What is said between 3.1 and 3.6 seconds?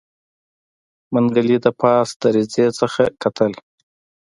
کتل.